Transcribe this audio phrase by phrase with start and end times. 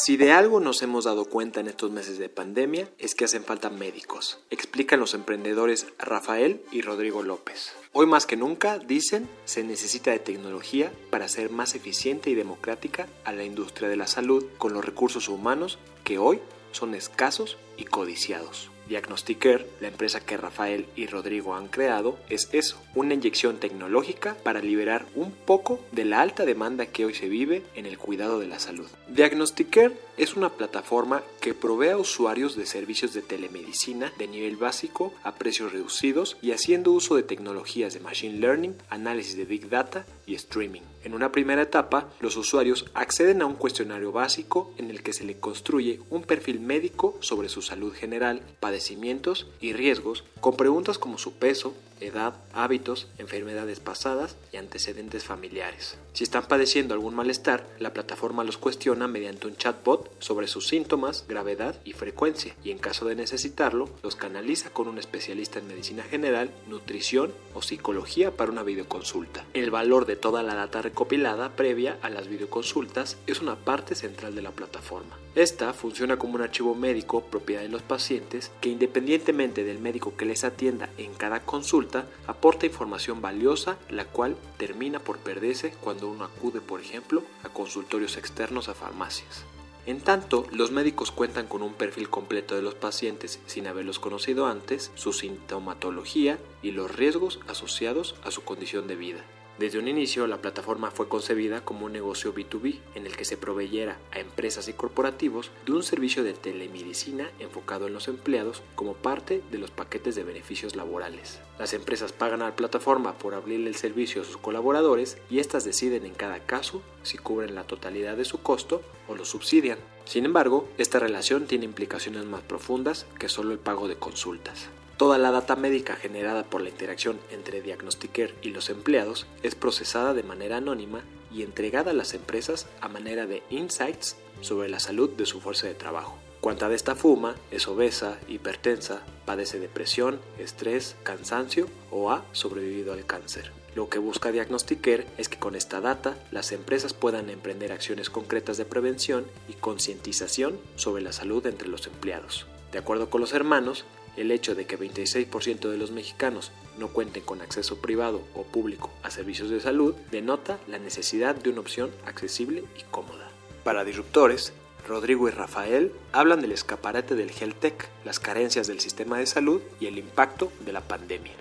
[0.00, 3.42] Si de algo nos hemos dado cuenta en estos meses de pandemia es que hacen
[3.42, 7.72] falta médicos, explican los emprendedores Rafael y Rodrigo López.
[7.92, 13.08] Hoy más que nunca, dicen, se necesita de tecnología para hacer más eficiente y democrática
[13.24, 16.38] a la industria de la salud con los recursos humanos que hoy
[16.70, 18.70] son escasos y codiciados.
[18.88, 24.60] Diagnostiker, la empresa que Rafael y Rodrigo han creado, es eso, una inyección tecnológica para
[24.60, 28.48] liberar un poco de la alta demanda que hoy se vive en el cuidado de
[28.48, 28.88] la salud.
[29.08, 35.14] Diagnostiker es una plataforma que provee a usuarios de servicios de telemedicina de nivel básico
[35.22, 40.04] a precios reducidos y haciendo uso de tecnologías de machine learning, análisis de big data
[40.26, 40.82] y streaming.
[41.04, 45.24] En una primera etapa, los usuarios acceden a un cuestionario básico en el que se
[45.24, 51.16] le construye un perfil médico sobre su salud general, padecimientos y riesgos, con preguntas como
[51.16, 55.96] su peso, edad, hábitos, enfermedades pasadas y antecedentes familiares.
[56.12, 61.24] Si están padeciendo algún malestar, la plataforma los cuestiona mediante un chatbot sobre sus síntomas,
[61.28, 66.02] gravedad y frecuencia, y en caso de necesitarlo, los canaliza con un especialista en medicina
[66.02, 69.44] general, nutrición o psicología para una videoconsulta.
[69.54, 74.34] El valor de toda la data recopilada previa a las videoconsultas es una parte central
[74.34, 75.18] de la plataforma.
[75.34, 80.24] Esta funciona como un archivo médico propiedad de los pacientes que independientemente del médico que
[80.24, 86.24] les atienda en cada consulta, aporta información valiosa la cual termina por perderse cuando uno
[86.24, 89.44] acude, por ejemplo, a consultorios externos a farmacias.
[89.88, 94.44] En tanto, los médicos cuentan con un perfil completo de los pacientes sin haberlos conocido
[94.44, 99.24] antes, su sintomatología y los riesgos asociados a su condición de vida.
[99.58, 103.36] Desde un inicio, la plataforma fue concebida como un negocio B2B en el que se
[103.36, 108.94] proveyera a empresas y corporativos de un servicio de telemedicina enfocado en los empleados como
[108.94, 111.40] parte de los paquetes de beneficios laborales.
[111.58, 115.64] Las empresas pagan a la plataforma por abrirle el servicio a sus colaboradores y éstas
[115.64, 119.78] deciden en cada caso si cubren la totalidad de su costo o lo subsidian.
[120.04, 124.68] Sin embargo, esta relación tiene implicaciones más profundas que solo el pago de consultas.
[124.98, 130.12] Toda la data médica generada por la interacción entre Diagnostiker y los empleados es procesada
[130.12, 135.08] de manera anónima y entregada a las empresas a manera de insights sobre la salud
[135.10, 136.18] de su fuerza de trabajo.
[136.40, 143.06] Cuánta de esta fuma, es obesa, hipertensa, padece depresión, estrés, cansancio o ha sobrevivido al
[143.06, 143.52] cáncer.
[143.76, 148.56] Lo que busca Diagnostiker es que con esta data las empresas puedan emprender acciones concretas
[148.56, 152.48] de prevención y concientización sobre la salud entre los empleados.
[152.72, 153.84] De acuerdo con los hermanos,
[154.18, 158.90] el hecho de que 26% de los mexicanos no cuenten con acceso privado o público
[159.02, 163.30] a servicios de salud denota la necesidad de una opción accesible y cómoda.
[163.64, 164.52] Para Disruptores,
[164.86, 169.60] Rodrigo y Rafael hablan del escaparate del Health Tech, las carencias del sistema de salud
[169.80, 171.34] y el impacto de la pandemia.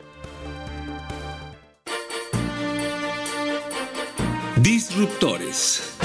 [4.62, 5.97] Disruptores.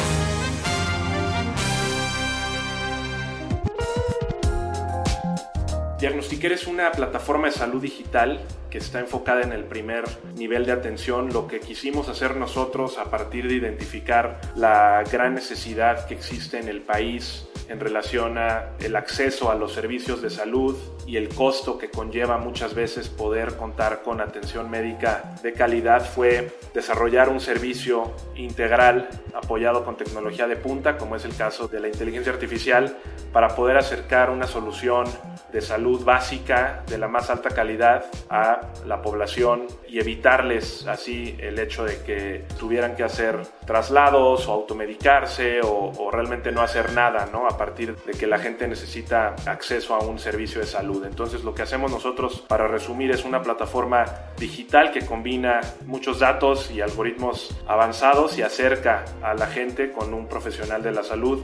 [6.03, 8.41] Diagnostiker es una plataforma de salud digital
[8.71, 10.03] que está enfocada en el primer
[10.35, 11.33] nivel de atención.
[11.33, 16.67] Lo que quisimos hacer nosotros a partir de identificar la gran necesidad que existe en
[16.67, 20.77] el país en relación a el acceso a los servicios de salud
[21.07, 26.57] y el costo que conlleva muchas veces poder contar con atención médica de calidad fue
[26.75, 31.89] desarrollar un servicio integral apoyado con tecnología de punta, como es el caso de la
[31.89, 32.97] inteligencia artificial,
[33.33, 35.07] para poder acercar una solución
[35.53, 41.59] de salud básica de la más alta calidad a la población y evitarles así el
[41.59, 47.47] hecho de que tuvieran que hacer traslados o automedicarse o, realmente no hacer nada, ¿no?
[47.47, 50.92] A partir de que la gente necesita acceso a un servicio de salud.
[51.05, 54.05] Entonces lo que hacemos nosotros, para resumir, es una plataforma
[54.39, 60.27] digital que combina muchos datos y algoritmos avanzados y acerca a la gente con un
[60.27, 61.43] profesional de la salud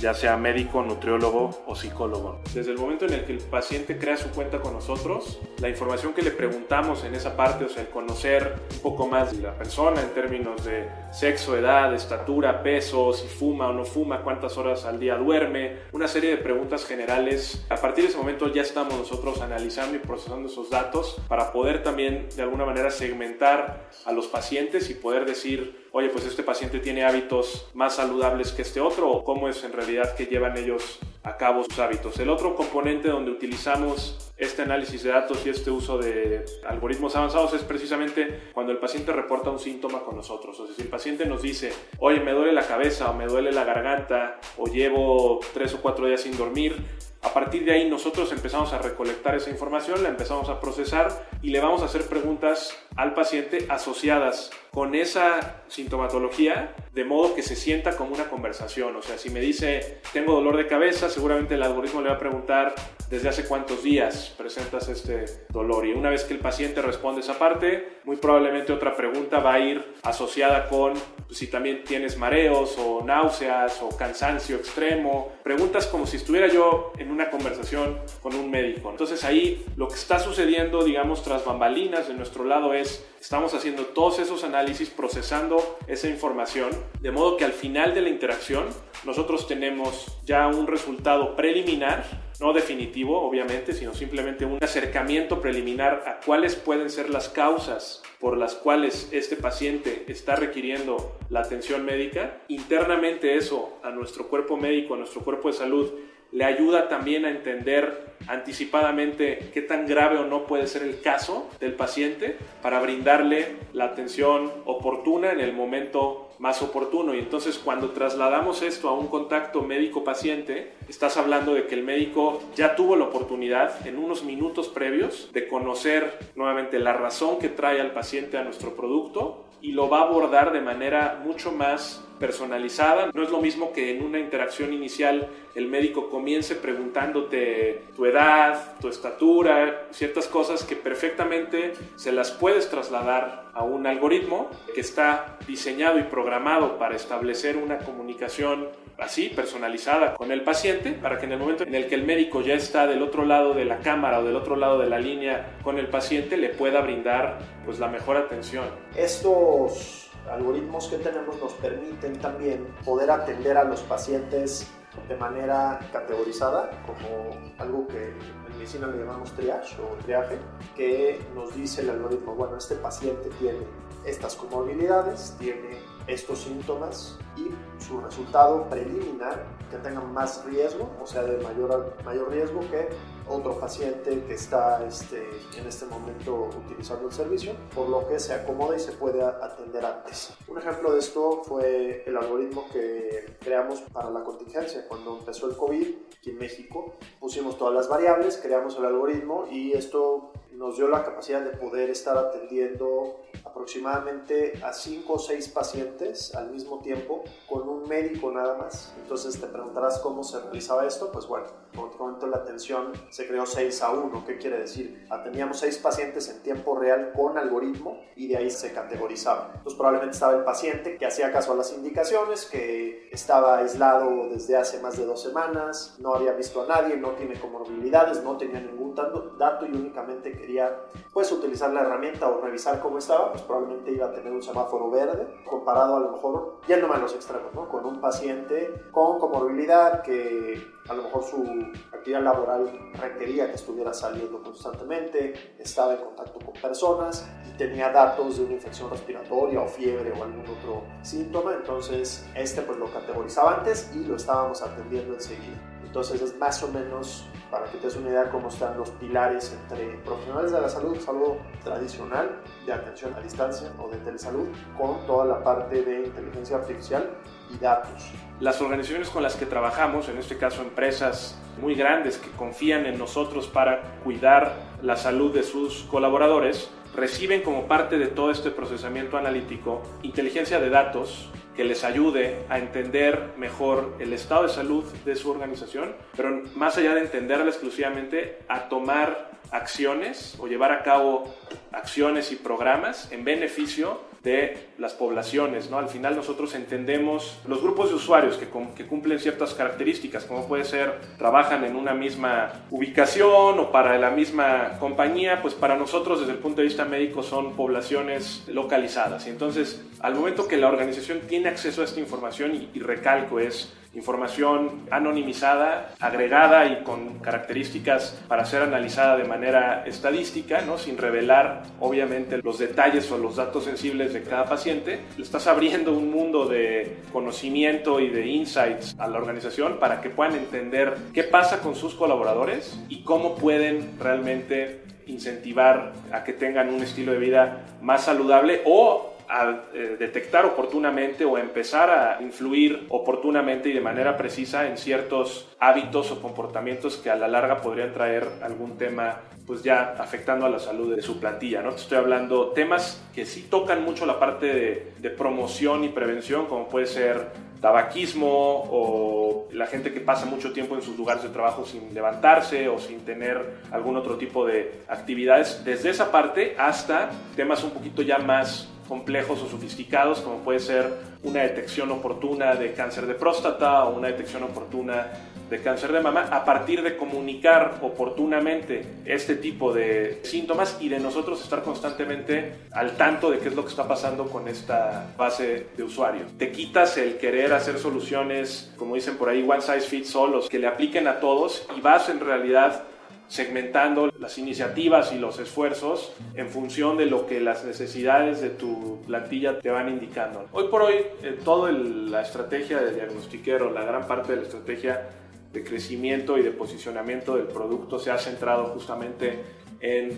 [0.00, 2.40] ya sea médico, nutriólogo o psicólogo.
[2.54, 6.14] Desde el momento en el que el paciente crea su cuenta con nosotros, la información
[6.14, 9.54] que le preguntamos en esa parte, o sea, el conocer un poco más de la
[9.56, 14.84] persona en términos de sexo, edad, estatura, peso, si fuma o no fuma, cuántas horas
[14.84, 17.64] al día duerme, una serie de preguntas generales.
[17.68, 21.82] A partir de ese momento ya estamos nosotros analizando y procesando esos datos para poder
[21.82, 26.78] también de alguna manera segmentar a los pacientes y poder decir, oye, pues este paciente
[26.78, 30.98] tiene hábitos más saludables que este otro o cómo es en realidad que llevan ellos
[31.22, 32.18] a cabo sus hábitos.
[32.18, 37.52] El otro componente donde utilizamos este análisis de datos y este uso de algoritmos avanzados
[37.52, 40.58] es precisamente cuando el paciente reporta un síntoma con nosotros.
[40.60, 43.52] O sea, si el paciente nos dice, oye, me duele la cabeza o me duele
[43.52, 46.76] la garganta o llevo tres o cuatro días sin dormir,
[47.22, 51.50] a partir de ahí nosotros empezamos a recolectar esa información, la empezamos a procesar y
[51.50, 57.56] le vamos a hacer preguntas al paciente asociadas con esa sintomatología de modo que se
[57.56, 58.96] sienta como una conversación.
[58.96, 62.18] O sea, si me dice tengo dolor de cabeza, seguramente el algoritmo le va a
[62.18, 62.74] preguntar
[63.08, 65.86] desde hace cuántos días presentas este dolor.
[65.86, 69.60] Y una vez que el paciente responde esa parte, muy probablemente otra pregunta va a
[69.60, 70.94] ir asociada con
[71.30, 75.32] si también tienes mareos o náuseas o cansancio extremo.
[75.42, 78.90] Preguntas como si estuviera yo en una conversación con un médico.
[78.90, 83.84] Entonces ahí lo que está sucediendo, digamos, tras bambalinas de nuestro lado es, estamos haciendo
[83.84, 86.70] todos esos análisis, procesando esa información,
[87.00, 88.64] de modo que al final de la interacción
[89.04, 92.04] nosotros tenemos ya un resultado preliminar
[92.40, 98.38] no definitivo, obviamente, sino simplemente un acercamiento preliminar a cuáles pueden ser las causas por
[98.38, 102.40] las cuales este paciente está requiriendo la atención médica.
[102.48, 105.92] Internamente eso a nuestro cuerpo médico, a nuestro cuerpo de salud,
[106.32, 111.48] le ayuda también a entender anticipadamente qué tan grave o no puede ser el caso
[111.58, 117.14] del paciente para brindarle la atención oportuna en el momento más oportuno.
[117.14, 122.40] Y entonces cuando trasladamos esto a un contacto médico-paciente, estás hablando de que el médico
[122.54, 127.80] ya tuvo la oportunidad en unos minutos previos de conocer nuevamente la razón que trae
[127.80, 133.10] al paciente a nuestro producto y lo va a abordar de manera mucho más personalizada.
[133.12, 138.78] No es lo mismo que en una interacción inicial el médico comience preguntándote tu edad,
[138.80, 145.38] tu estatura, ciertas cosas que perfectamente se las puedes trasladar a un algoritmo que está
[145.48, 148.68] diseñado y programado para establecer una comunicación
[148.98, 152.42] así, personalizada con el paciente, para que en el momento en el que el médico
[152.42, 155.56] ya está del otro lado de la cámara o del otro lado de la línea
[155.62, 158.66] con el paciente, le pueda brindar pues la mejor atención.
[158.94, 164.70] Estos algoritmos que tenemos nos permiten también poder atender a los pacientes
[165.08, 170.38] de manera categorizada, como algo que en medicina le llamamos triage o triaje,
[170.76, 173.60] que nos dice el algoritmo, bueno, este paciente tiene
[174.04, 177.50] estas comorbilidades, tiene estos síntomas y
[177.82, 182.88] su resultado preliminar que tenga más riesgo, o sea, de mayor, mayor riesgo que
[183.30, 185.22] otro paciente que está este,
[185.56, 189.84] en este momento utilizando el servicio, por lo que se acomoda y se puede atender
[189.84, 190.34] antes.
[190.48, 194.86] Un ejemplo de esto fue el algoritmo que creamos para la contingencia.
[194.88, 195.86] Cuando empezó el COVID
[196.16, 201.02] aquí en México, pusimos todas las variables, creamos el algoritmo y esto nos dio la
[201.02, 207.66] capacidad de poder estar atendiendo aproximadamente a 5 o 6 pacientes al mismo tiempo con
[207.66, 208.94] un médico nada más.
[208.98, 211.10] Entonces te preguntarás cómo se realizaba esto.
[211.10, 211.89] Pues bueno, comento,
[212.30, 214.24] la atención se creó 6 a 1.
[214.26, 215.06] ¿Qué quiere decir?
[215.10, 219.50] Atendíamos 6 pacientes en tiempo real con algoritmo y de ahí se categorizaba.
[219.54, 224.56] Entonces probablemente estaba el paciente que hacía caso a las indicaciones, que estaba aislado desde
[224.56, 228.60] hace más de dos semanas, no había visto a nadie, no tiene comorbilidades, no tenía
[228.60, 230.76] ningún dato y únicamente quería
[231.12, 234.90] pues utilizar la herramienta o revisar cómo estaba, pues probablemente iba a tener un semáforo
[234.90, 237.68] verde, comparado a lo mejor, yéndome a los extremos, ¿no?
[237.68, 241.44] Con un paciente con comorbilidad que a lo mejor su
[241.92, 248.38] actividad laboral requería que estuviera saliendo constantemente, estaba en contacto con personas y tenía datos
[248.38, 253.58] de una infección respiratoria o fiebre o algún otro síntoma, entonces este pues lo categorizaba
[253.58, 255.58] antes y lo estábamos atendiendo enseguida.
[255.84, 259.52] Entonces es más o menos para que te des una idea cómo están los pilares
[259.52, 265.06] entre profesionales de la salud, salud tradicional de atención a distancia o de telesalud, con
[265.06, 267.10] toda la parte de inteligencia artificial
[267.58, 268.02] datos.
[268.40, 272.98] Las organizaciones con las que trabajamos, en este caso empresas muy grandes que confían en
[272.98, 279.16] nosotros para cuidar la salud de sus colaboradores, reciben como parte de todo este procesamiento
[279.16, 285.14] analítico inteligencia de datos que les ayude a entender mejor el estado de salud de
[285.16, 291.34] su organización, pero más allá de entenderla exclusivamente, a tomar acciones o llevar a cabo
[291.72, 295.70] acciones y programas en beneficio de las poblaciones.
[295.70, 295.78] ¿no?
[295.78, 300.64] Al final nosotros entendemos los grupos de usuarios que, que, cumplen ciertas características, como puede
[300.64, 306.32] ser, trabajan en una misma ubicación o para la misma compañía, pues para nosotros desde
[306.32, 309.26] el punto de vista médico son poblaciones localizadas.
[309.26, 313.40] Y entonces, al momento que la organización tiene acceso a esta información, y, y recalco,
[313.40, 320.78] es información anonimizada, agregada y con características para ser analizada de manera estadística, ¿no?
[320.78, 326.10] sin revelar obviamente los detalles o los datos sensibles de cada paciente, estás abriendo un
[326.10, 331.60] mundo de conocimiento y de insights a la organización para que puedan entender qué pasa
[331.60, 337.64] con sus colaboradores y cómo pueden realmente incentivar a que tengan un estilo de vida
[337.82, 344.16] más saludable o a eh, detectar oportunamente o empezar a influir oportunamente y de manera
[344.16, 349.62] precisa en ciertos hábitos o comportamientos que a la larga podrían traer algún tema pues
[349.62, 351.70] ya afectando a la salud de su plantilla, ¿no?
[351.70, 356.46] Te estoy hablando temas que sí tocan mucho la parte de, de promoción y prevención,
[356.46, 357.28] como puede ser
[357.60, 358.28] tabaquismo
[358.70, 362.78] o la gente que pasa mucho tiempo en sus lugares de trabajo sin levantarse o
[362.78, 368.18] sin tener algún otro tipo de actividades, desde esa parte hasta temas un poquito ya
[368.18, 370.92] más complejos o sofisticados, como puede ser
[371.22, 375.06] una detección oportuna de cáncer de próstata o una detección oportuna
[375.48, 380.98] de cáncer de mama, a partir de comunicar oportunamente este tipo de síntomas y de
[380.98, 385.68] nosotros estar constantemente al tanto de qué es lo que está pasando con esta base
[385.76, 386.22] de usuario.
[386.36, 390.58] Te quitas el querer hacer soluciones, como dicen por ahí, one size fits all, que
[390.58, 392.84] le apliquen a todos y vas en realidad
[393.30, 399.00] segmentando las iniciativas y los esfuerzos en función de lo que las necesidades de tu
[399.06, 400.46] plantilla te van indicando.
[400.52, 405.08] Hoy por hoy, eh, toda la estrategia de diagnostiquero, la gran parte de la estrategia
[405.52, 409.38] de crecimiento y de posicionamiento del producto se ha centrado justamente
[409.80, 410.10] en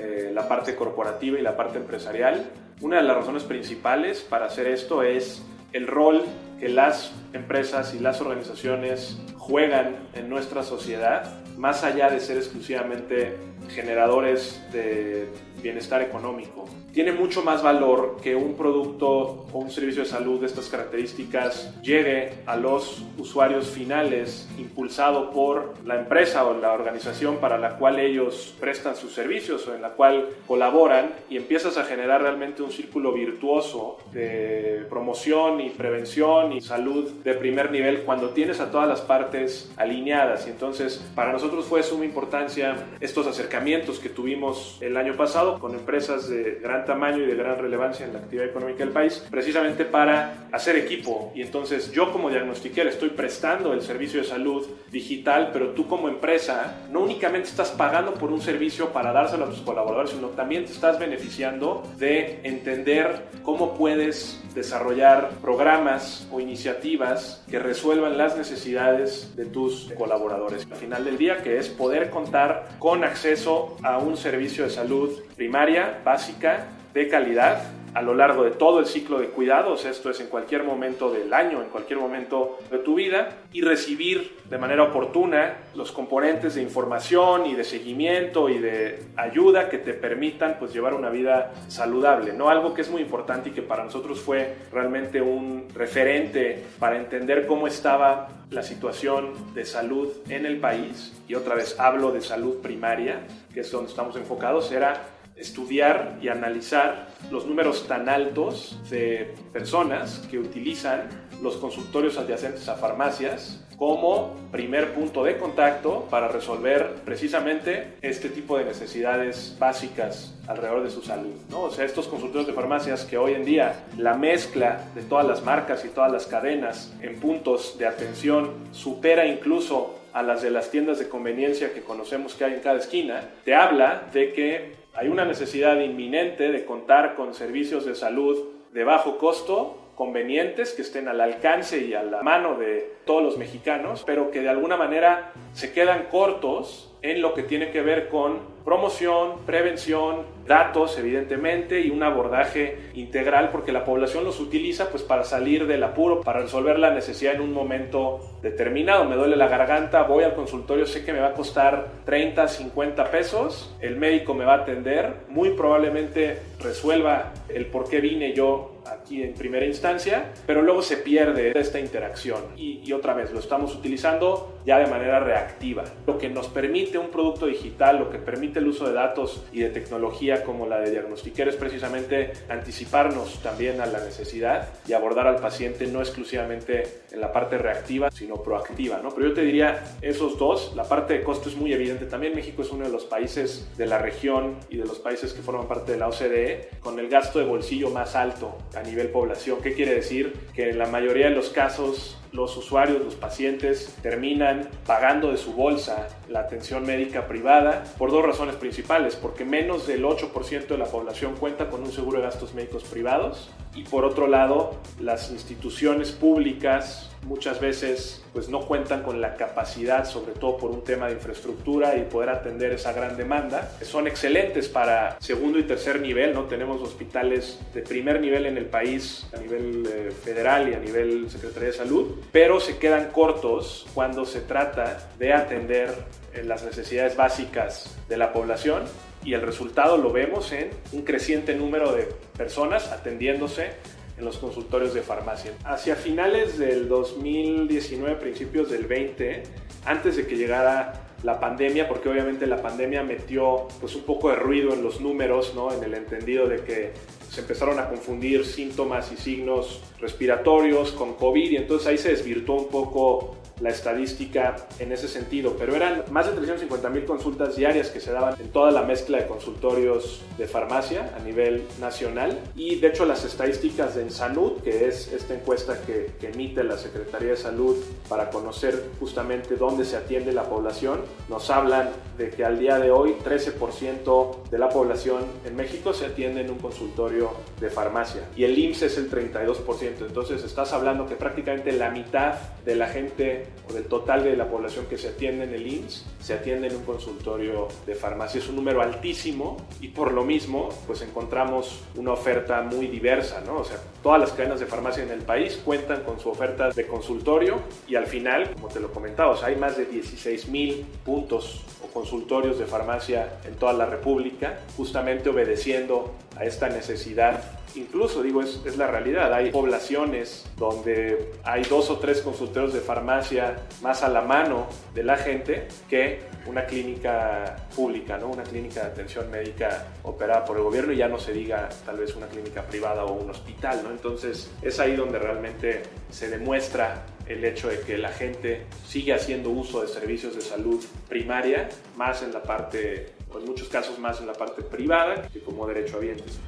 [0.00, 2.50] eh, la parte corporativa y la parte empresarial.
[2.80, 5.40] Una de las razones principales para hacer esto es
[5.72, 6.24] el rol
[6.58, 13.36] que las empresas y las organizaciones juegan en nuestra sociedad, más allá de ser exclusivamente
[13.68, 15.28] generadores de
[15.62, 16.66] bienestar económico.
[16.92, 21.72] Tiene mucho más valor que un producto o un servicio de salud de estas características
[21.82, 28.00] llegue a los usuarios finales impulsado por la empresa o la organización para la cual
[28.00, 32.72] ellos prestan sus servicios o en la cual colaboran y empiezas a generar realmente un
[32.72, 38.88] círculo virtuoso de promoción y prevención y salud de primer nivel cuando tienes a todas
[38.88, 40.48] las partes alineadas.
[40.48, 45.60] Y entonces para nosotros fue de suma importancia estos acercamientos que tuvimos el año pasado
[45.60, 49.26] con empresas de gran tamaño y de gran relevancia en la actividad económica del país,
[49.30, 51.32] precisamente para hacer equipo.
[51.34, 56.08] Y entonces yo como diagnostiquero estoy prestando el servicio de salud digital, pero tú como
[56.08, 60.64] empresa no únicamente estás pagando por un servicio para dárselo a tus colaboradores, sino también
[60.64, 69.34] te estás beneficiando de entender cómo puedes desarrollar programas o iniciativas que resuelvan las necesidades
[69.36, 70.66] de tus colaboradores.
[70.70, 75.10] Al final del día, que es poder contar con acceso a un servicio de salud
[75.40, 77.62] primaria, básica, de calidad
[77.94, 81.32] a lo largo de todo el ciclo de cuidados, esto es en cualquier momento del
[81.32, 86.62] año, en cualquier momento de tu vida, y recibir de manera oportuna los componentes de
[86.62, 92.34] información y de seguimiento y de ayuda que te permitan pues llevar una vida saludable,
[92.34, 92.50] ¿no?
[92.50, 97.46] Algo que es muy importante y que para nosotros fue realmente un referente para entender
[97.46, 102.60] cómo estaba la situación de salud en el país, y otra vez hablo de salud
[102.60, 103.20] primaria,
[103.54, 105.00] que es donde estamos enfocados, era
[105.40, 111.08] estudiar y analizar los números tan altos de personas que utilizan
[111.42, 118.58] los consultorios adyacentes a farmacias como primer punto de contacto para resolver precisamente este tipo
[118.58, 121.32] de necesidades básicas alrededor de su salud.
[121.48, 121.62] ¿no?
[121.62, 125.42] O sea, estos consultorios de farmacias que hoy en día la mezcla de todas las
[125.42, 130.70] marcas y todas las cadenas en puntos de atención supera incluso a las de las
[130.70, 135.08] tiendas de conveniencia que conocemos que hay en cada esquina, te habla de que hay
[135.08, 138.38] una necesidad inminente de contar con servicios de salud
[138.72, 143.36] de bajo costo, convenientes, que estén al alcance y a la mano de todos los
[143.36, 148.08] mexicanos, pero que de alguna manera se quedan cortos en lo que tiene que ver
[148.08, 155.04] con promoción, prevención, datos evidentemente y un abordaje integral porque la población los utiliza pues
[155.04, 159.04] para salir del apuro, para resolver la necesidad en un momento determinado.
[159.04, 163.10] Me duele la garganta, voy al consultorio, sé que me va a costar 30, 50
[163.12, 168.80] pesos, el médico me va a atender, muy probablemente resuelva el por qué vine yo
[168.90, 173.38] aquí en primera instancia, pero luego se pierde esta interacción y, y, otra vez lo
[173.38, 175.84] estamos utilizando ya de manera reactiva.
[176.06, 179.60] Lo que nos permite un producto digital, lo que permite el uso de datos y
[179.60, 185.26] de tecnología como la de diagnostiquero es precisamente anticiparnos también a la necesidad y abordar
[185.26, 189.00] al paciente no exclusivamente en la parte reactiva, sino proactiva.
[189.02, 189.10] ¿no?
[189.10, 192.06] Pero yo te diría esos dos, la parte de costo es muy evidente.
[192.06, 195.42] También México es uno de los países de la región y de los países que
[195.42, 199.58] forman parte de la OCDE con el gasto de bolsillo más alto a nivel población.
[199.62, 200.32] ¿Qué quiere decir?
[200.54, 205.52] Que en la mayoría de los casos los usuarios, los pacientes, terminan pagando de su
[205.52, 210.86] bolsa la atención médica privada por dos razones principales, porque menos del 8% de la
[210.86, 216.10] población cuenta con un seguro de gastos médicos privados y por otro lado las instituciones
[216.10, 221.14] públicas muchas veces pues no cuentan con la capacidad, sobre todo por un tema de
[221.14, 223.72] infraestructura y poder atender esa gran demanda.
[223.82, 226.44] Son excelentes para segundo y tercer nivel, ¿no?
[226.44, 231.28] Tenemos hospitales de primer nivel en el país a nivel eh, federal y a nivel
[231.28, 235.92] Secretaría de Salud, pero se quedan cortos cuando se trata de atender
[236.32, 238.84] eh, las necesidades básicas de la población
[239.24, 243.70] y el resultado lo vemos en un creciente número de personas atendiéndose
[244.18, 245.52] en los consultorios de farmacia.
[245.64, 249.42] Hacia finales del 2019, principios del 20,
[249.86, 254.36] antes de que llegara la pandemia, porque obviamente la pandemia metió pues un poco de
[254.36, 255.72] ruido en los números, ¿no?
[255.72, 256.92] En el entendido de que
[257.30, 262.56] se empezaron a confundir síntomas y signos respiratorios con COVID y entonces ahí se desvirtuó
[262.56, 267.90] un poco la estadística en ese sentido, pero eran más de 350 mil consultas diarias
[267.90, 272.38] que se daban en toda la mezcla de consultorios de farmacia a nivel nacional.
[272.56, 276.78] Y de hecho las estadísticas de Ensanud, que es esta encuesta que, que emite la
[276.78, 277.76] Secretaría de Salud
[278.08, 282.90] para conocer justamente dónde se atiende la población, nos hablan de que al día de
[282.90, 288.44] hoy 13% de la población en México se atiende en un consultorio de farmacia y
[288.44, 293.46] el IMSS es el 32%, entonces estás hablando que prácticamente la mitad de la gente
[293.68, 296.76] o del total de la población que se atiende en el IMSS se atiende en
[296.76, 298.38] un consultorio de farmacia.
[298.38, 303.58] Es un número altísimo y por lo mismo pues encontramos una oferta muy diversa, ¿no?
[303.58, 306.86] O sea, todas las cadenas de farmacia en el país cuentan con su oferta de
[306.86, 311.86] consultorio y al final, como te lo comentaba, hay más de 16 mil puntos o
[311.92, 318.76] consultorios de farmacia en toda la República, justamente obedeciendo a esta necesidad incluso digo, es,
[318.76, 319.32] la realidad.
[319.32, 325.02] Hay poblaciones donde hay dos o tres consultorios de farmacia más a la mano de
[325.02, 328.28] la gente que una clínica pública, ¿no?
[328.28, 331.98] una clínica de atención médica operada por el gobierno y ya no se diga tal
[331.98, 333.82] vez una clínica privada o un hospital.
[333.84, 333.90] ¿no?
[333.90, 339.50] Entonces es ahí donde realmente se demuestra el hecho de que la gente sigue haciendo
[339.50, 344.20] uso de servicios de salud primaria, más en la parte, o en muchos casos más
[344.20, 346.40] en la parte privada que como derecho derechohabientes.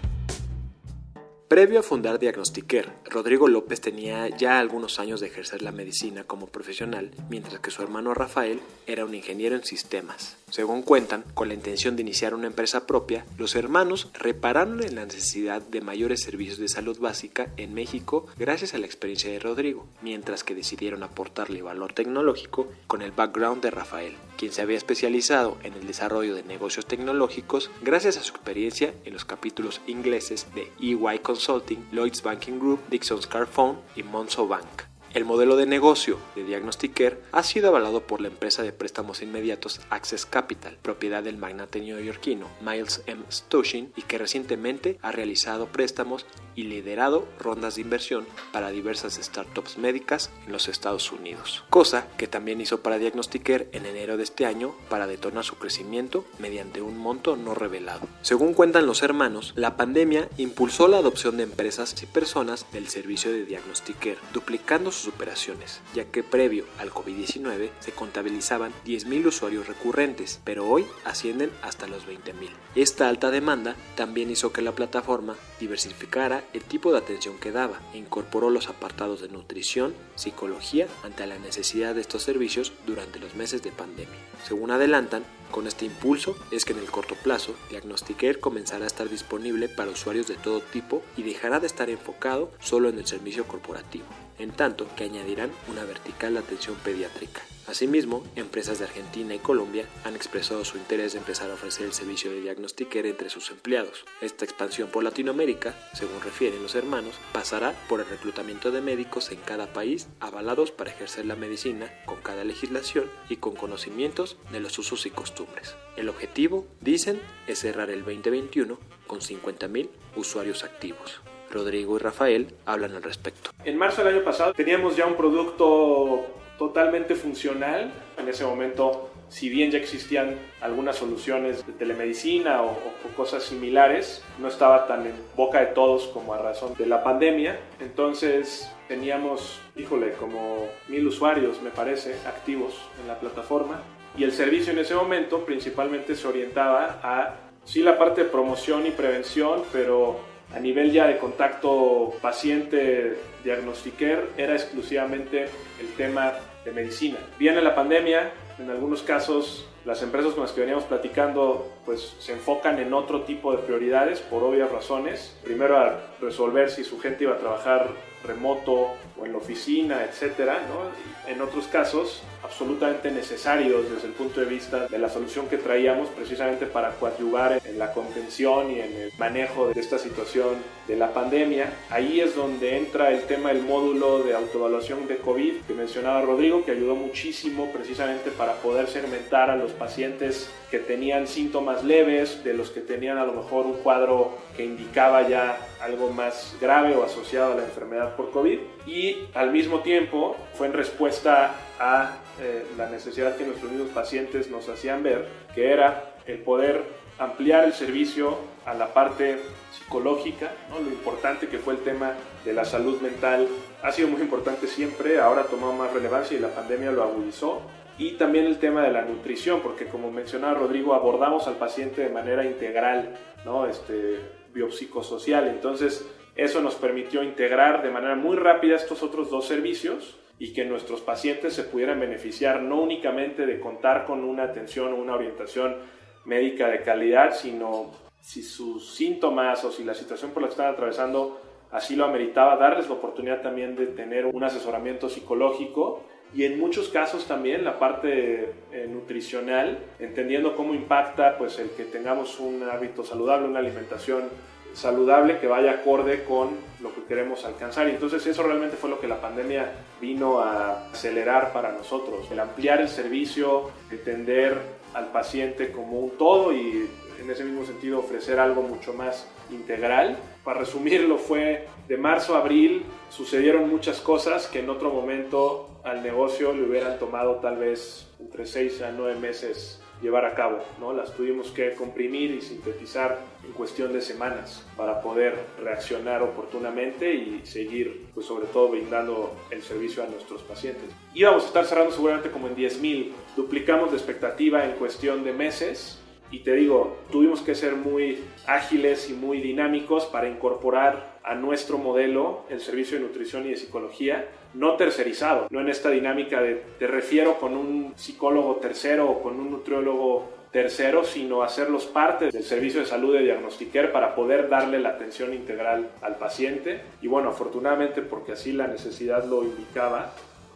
[1.53, 6.47] Previo a fundar Diagnostiquer, Rodrigo López tenía ya algunos años de ejercer la medicina como
[6.47, 10.39] profesional, mientras que su hermano Rafael era un ingeniero en sistemas.
[10.49, 15.05] Según cuentan, con la intención de iniciar una empresa propia, los hermanos repararon en la
[15.05, 19.87] necesidad de mayores servicios de salud básica en México gracias a la experiencia de Rodrigo,
[20.01, 25.57] mientras que decidieron aportarle valor tecnológico con el background de Rafael, quien se había especializado
[25.63, 30.69] en el desarrollo de negocios tecnológicos gracias a su experiencia en los capítulos ingleses de
[30.81, 34.83] EY Consulting, Lloyds Banking Group, Dixon's Carphone y Monzo Bank.
[35.15, 39.81] El modelo de negocio de Diagnostiquer ha sido avalado por la empresa de préstamos inmediatos
[39.91, 43.23] Access Capital, propiedad del magnate neoyorquino Miles M.
[43.31, 49.79] Stoshin y que recientemente ha realizado préstamos y liderado rondas de inversión para diversas startups
[49.79, 54.47] médicas en los Estados Unidos, cosa que también hizo para Diagnostiquer en enero de este
[54.47, 58.07] año para detonar su crecimiento mediante un monto no revelado.
[58.23, 63.33] Según cuentan los hermanos, la pandemia impulsó la adopción de empresas y personas del servicio
[63.33, 70.41] de Diagnostiquer, duplicando sus operaciones, ya que previo al COVID-19 se contabilizaban 10.000 usuarios recurrentes,
[70.45, 72.51] pero hoy ascienden hasta los 20.000.
[72.75, 77.81] Esta alta demanda también hizo que la plataforma diversificara el tipo de atención que daba
[77.93, 83.35] e incorporó los apartados de nutrición, psicología ante la necesidad de estos servicios durante los
[83.35, 84.19] meses de pandemia.
[84.47, 89.09] Según adelantan, con este impulso es que en el corto plazo Diagnostiquer comenzará a estar
[89.09, 93.47] disponible para usuarios de todo tipo y dejará de estar enfocado solo en el servicio
[93.47, 94.07] corporativo,
[94.39, 97.43] en tanto que añadirán una vertical de atención pediátrica.
[97.67, 101.93] Asimismo, empresas de Argentina y Colombia han expresado su interés de empezar a ofrecer el
[101.93, 104.05] servicio de diagnostiquer entre sus empleados.
[104.21, 109.39] Esta expansión por Latinoamérica, según refieren los hermanos, pasará por el reclutamiento de médicos en
[109.39, 114.79] cada país avalados para ejercer la medicina con cada legislación y con conocimientos de los
[114.79, 115.77] usos y costumbres.
[115.97, 121.21] El objetivo, dicen, es cerrar el 2021 con 50.000 usuarios activos.
[121.51, 123.51] Rodrigo y Rafael hablan al respecto.
[123.65, 127.91] En marzo del año pasado teníamos ya un producto totalmente funcional.
[128.17, 132.77] En ese momento, si bien ya existían algunas soluciones de telemedicina o,
[133.17, 137.59] cosas similares, no estaba tan en boca de todos como a razón de la pandemia.
[137.81, 143.83] Entonces teníamos, híjole, como mil usuarios, me parece, activos en la plataforma.
[144.17, 148.87] Y el servicio en ese momento principalmente se orientaba a, sí, la parte de promoción
[148.87, 150.21] y prevención, pero
[150.55, 155.49] a nivel ya de contacto paciente-diagnostiquer era exclusivamente
[155.81, 157.19] el tema de medicina.
[157.39, 162.33] Viene la pandemia, en algunos casos las empresas con las que veníamos platicando pues se
[162.33, 165.37] enfocan en otro tipo de prioridades por obvias razones.
[165.43, 167.89] Primero a resolver si su gente iba a trabajar
[168.25, 171.31] remoto o en la oficina, etcétera, ¿no?
[171.31, 176.09] En otros casos, absolutamente necesarios desde el punto de vista de la solución que traíamos
[176.09, 181.13] precisamente para coadyuvar en la contención y en el manejo de esta situación de la
[181.13, 181.73] pandemia.
[181.91, 186.65] Ahí es donde entra el tema del módulo de autoevaluación de COVID que mencionaba Rodrigo,
[186.65, 192.55] que ayudó muchísimo precisamente para poder segmentar a los pacientes que tenían síntomas leves, de
[192.55, 197.05] los que tenían a lo mejor un cuadro que indicaba ya algo más grave o
[197.05, 198.59] asociado a la enfermedad por COVID.
[198.87, 204.51] Y al mismo tiempo fue en respuesta a eh, la necesidad que nuestros mismos pacientes
[204.51, 209.39] nos hacían ver, que era el poder ampliar el servicio a la parte
[209.71, 210.81] psicológica, ¿no?
[210.81, 212.13] lo importante que fue el tema
[212.45, 213.49] de la salud mental
[213.83, 217.63] ha sido muy importante siempre, ahora ha tomado más relevancia y la pandemia lo agudizó
[217.99, 222.09] y también el tema de la nutrición, porque como mencionaba Rodrigo, abordamos al paciente de
[222.09, 223.67] manera integral, ¿no?
[223.67, 224.19] Este,
[224.55, 225.49] biopsicosocial.
[225.49, 230.65] Entonces, eso nos permitió integrar de manera muy rápida estos otros dos servicios y que
[230.65, 235.77] nuestros pacientes se pudieran beneficiar no únicamente de contar con una atención o una orientación
[236.25, 240.73] médica de calidad, sino si sus síntomas o si la situación por la que están
[240.73, 241.41] atravesando
[241.73, 246.05] así lo ameritaba, darles la oportunidad también de tener un asesoramiento psicológico
[246.35, 251.85] y en muchos casos también la parte eh, nutricional, entendiendo cómo impacta pues el que
[251.85, 254.31] tengamos un hábito saludable, una alimentación
[254.73, 257.89] saludable que vaya acorde con lo que queremos alcanzar.
[257.89, 262.41] Y entonces eso realmente fue lo que la pandemia vino a acelerar para nosotros, el
[262.41, 266.89] ampliar el servicio, entender al paciente como un todo y
[267.21, 270.19] en ese mismo sentido ofrecer algo mucho más integral.
[270.45, 276.03] Para resumirlo, fue de marzo a abril sucedieron muchas cosas que en otro momento al
[276.03, 280.93] negocio le hubieran tomado tal vez entre 6 a 9 meses llevar a cabo, ¿no?
[280.93, 287.41] Las tuvimos que comprimir y sintetizar en cuestión de semanas para poder reaccionar oportunamente y
[287.45, 290.91] seguir, pues sobre todo brindando el servicio a nuestros pacientes.
[291.15, 296.02] Íbamos a estar cerrando seguramente como en 10.000, duplicamos la expectativa en cuestión de meses
[296.33, 301.77] y te digo, tuvimos que ser muy ágiles y muy dinámicos para incorporar a nuestro
[301.79, 306.55] modelo el servicio de nutrición y de psicología, no tercerizado, no en esta dinámica de
[306.79, 312.43] te refiero con un psicólogo tercero o con un nutriólogo tercero, sino hacerlos parte del
[312.43, 316.83] servicio de salud de Diagnostiquer para poder darle la atención integral al paciente.
[317.01, 320.13] Y bueno, afortunadamente porque así la necesidad lo indicaba,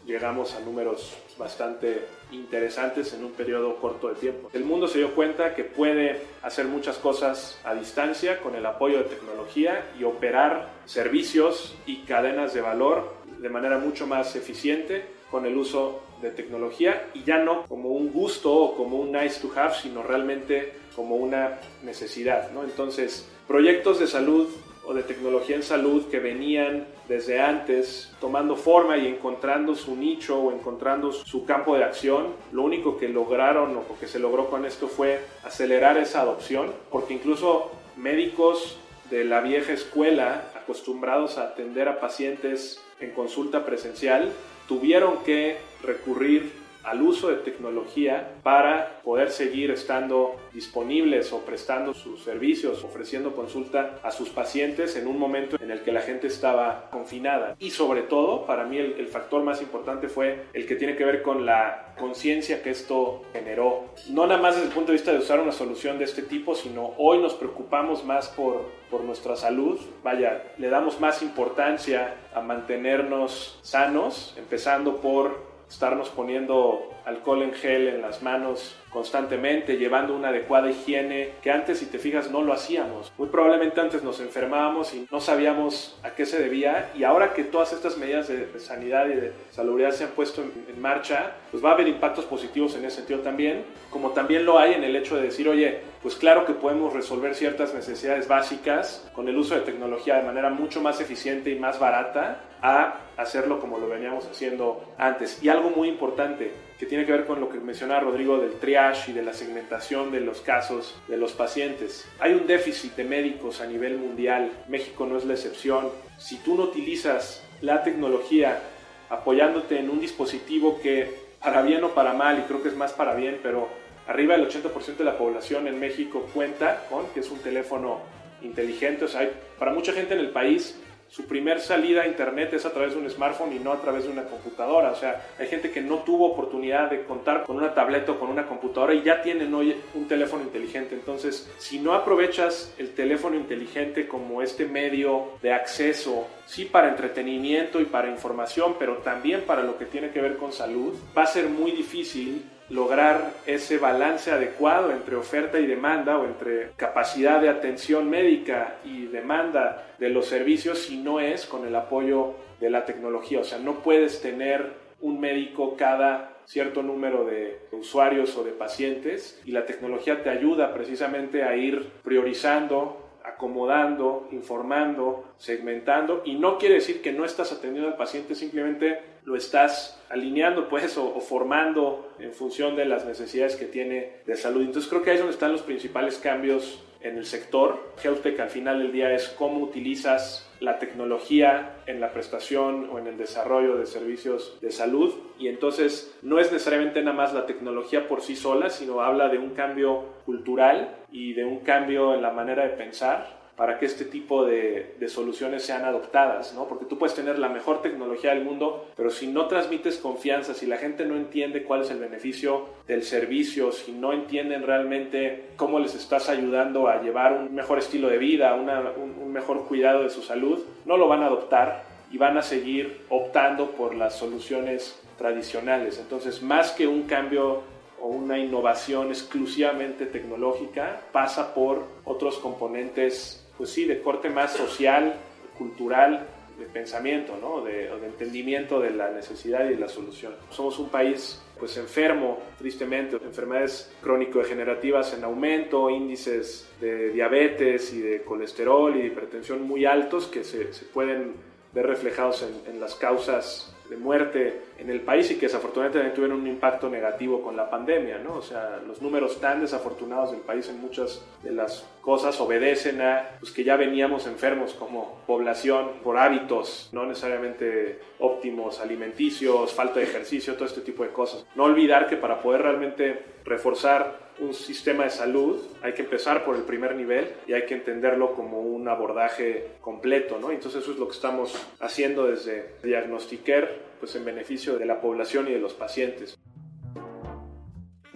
[0.07, 4.49] llegamos a números bastante interesantes en un periodo corto de tiempo.
[4.53, 8.99] El mundo se dio cuenta que puede hacer muchas cosas a distancia con el apoyo
[8.99, 15.45] de tecnología y operar servicios y cadenas de valor de manera mucho más eficiente con
[15.45, 19.53] el uso de tecnología y ya no como un gusto o como un nice to
[19.57, 22.51] have, sino realmente como una necesidad.
[22.65, 24.49] Entonces, proyectos de salud
[24.87, 30.41] o de tecnología en salud que venían desde antes tomando forma y encontrando su nicho
[30.41, 32.29] o encontrando su campo de acción.
[32.53, 37.15] Lo único que lograron o que se logró con esto fue acelerar esa adopción, porque
[37.15, 38.79] incluso médicos
[39.11, 44.33] de la vieja escuela, acostumbrados a atender a pacientes en consulta presencial,
[44.69, 52.23] tuvieron que recurrir al uso de tecnología para poder seguir estando disponibles o prestando sus
[52.23, 56.89] servicios, ofreciendo consulta a sus pacientes en un momento en el que la gente estaba
[56.91, 57.57] confinada.
[57.59, 61.23] Y sobre todo, para mí el, factor más importante fue el que tiene que ver
[61.23, 63.87] con la conciencia que esto generó.
[64.11, 66.55] No nada más desde el punto de vista de usar una solución de este tipo,
[66.55, 69.81] sino hoy nos preocupamos más por, por nuestra salud.
[70.05, 77.89] Vaya, le damos más importancia a mantenernos sanos, empezando por estarnos poniendo alcohol en gel
[77.89, 82.55] en las manos constantemente, llevando una adecuada higiene, que antes, si te fijas, no lo
[82.55, 83.13] hacíamos.
[83.19, 87.45] Muy probablemente antes nos enfermábamos y no sabíamos a qué se debía, y ahora que
[87.45, 91.63] todas estas medidas de, sanidad y de salubridad se han puesto en, en, marcha, pues
[91.63, 94.97] va a haber impactos positivos en ese sentido también, como también lo hay en el
[94.97, 99.57] hecho de decir, oye, pues claro que podemos resolver ciertas necesidades básicas con el uso
[99.57, 104.27] de tecnología de manera mucho más eficiente y más barata a hacerlo como lo veníamos
[104.27, 105.43] haciendo antes.
[105.43, 109.11] Y algo muy importante que tiene que ver con lo que mencionaba Rodrigo del triage
[109.11, 112.07] y de la segmentación de los casos de los pacientes.
[112.19, 115.89] Hay un déficit de médicos a nivel mundial, México no es la excepción.
[116.19, 118.61] Si tú no utilizas la tecnología
[119.09, 122.93] apoyándote en un dispositivo que para bien o para mal, y creo que es más
[122.93, 123.69] para bien, pero
[124.07, 128.01] arriba del 80% de la población en México cuenta con, que es un teléfono
[128.43, 130.79] inteligente, o sea, para mucha gente en el país
[131.17, 134.05] su primer salida a internet es a través de un smartphone y no a través
[134.05, 134.91] de una computadora.
[134.91, 138.29] O sea, hay gente que no tuvo oportunidad de contar con una tableta o con
[138.29, 140.95] una computadora y ya tienen hoy un teléfono inteligente.
[140.95, 147.81] Entonces, si no aprovechas el teléfono inteligente como este medio de acceso, sí para entretenimiento
[147.81, 151.27] y para información, pero también para lo que tiene que ver con salud, va a
[151.27, 157.49] ser muy difícil lograr ese balance adecuado entre oferta y demanda o entre capacidad de
[157.49, 162.85] atención médica y demanda de los servicios si no es con el apoyo de la
[162.85, 163.41] tecnología.
[163.41, 169.41] O sea, no puedes tener un médico cada cierto número de usuarios o de pacientes
[169.45, 176.77] y la tecnología te ayuda precisamente a ir priorizando acomodando, informando, segmentando y no quiere
[176.77, 182.33] decir que no estás atendiendo al paciente, simplemente lo estás alineando pues o, formando en
[182.33, 184.63] función de las necesidades que tiene de salud.
[184.63, 187.93] Entonces creo que ahí es donde están los principales cambios en el sector.
[188.03, 193.09] HealthTech al final del día es cómo utilizas la tecnología en la prestación o en
[193.09, 198.09] el desarrollo de servicios de salud y entonces no es necesariamente nada más la tecnología
[198.09, 202.31] por sí sola, sino habla de un cambio cultural y de un cambio en la
[202.31, 206.67] manera de pensar para que este tipo de, soluciones sean adoptadas, ¿no?
[206.67, 210.67] Porque tú puedes tener la mejor tecnología del mundo, pero si no transmites confianza, si
[210.67, 215.79] la gente no entiende cuál es el beneficio del servicio, si no entienden realmente cómo
[215.79, 220.11] les estás ayudando a llevar un mejor estilo de vida, un, un mejor cuidado de
[220.11, 225.01] su salud, no lo van a adoptar y van a seguir optando por las soluciones
[225.17, 225.99] tradicionales.
[225.99, 227.63] Entonces, más que un cambio
[228.01, 235.15] o una innovación exclusivamente tecnológica, pasa por otros componentes pues sí, de corte más social,
[235.57, 236.27] cultural,
[236.59, 237.63] de pensamiento, ¿no?
[237.63, 240.35] de, de, entendimiento de la necesidad y de la solución.
[240.51, 248.23] Somos un país pues enfermo, tristemente, enfermedades crónico-degenerativas en aumento, índices de diabetes y de
[248.23, 251.35] colesterol y de hipertensión muy altos que se, se pueden
[251.73, 256.41] ver reflejados en, en las causas de muerte en el país y que desafortunadamente tuvieron
[256.41, 258.35] un impacto negativo con la pandemia, ¿no?
[258.37, 263.37] O sea, los números tan desafortunados del país en muchas de las cosas obedecen a
[263.41, 270.07] pues, que ya veníamos enfermos como población por hábitos no necesariamente óptimos, alimenticios, falta de
[270.07, 271.47] ejercicio, todo este tipo de cosas.
[271.55, 276.57] No olvidar que para poder realmente reforzar un sistema de salud, hay que empezar por
[276.57, 280.51] el primer nivel y hay que entenderlo como un abordaje completo, ¿no?
[280.51, 285.49] Entonces eso es lo que estamos haciendo desde Diagnostiquer, pues en beneficio de la población
[285.49, 286.39] y de los pacientes.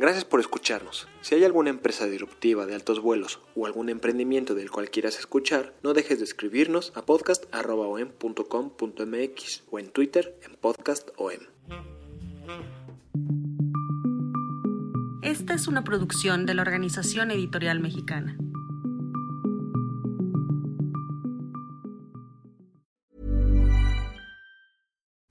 [0.01, 1.07] Gracias por escucharnos.
[1.21, 5.75] Si hay alguna empresa disruptiva de altos vuelos o algún emprendimiento del cual quieras escuchar,
[5.83, 11.29] no dejes de escribirnos a podcast.com.mx o en Twitter en podcastom.
[15.23, 18.39] Esta es una producción de la Organización Editorial Mexicana.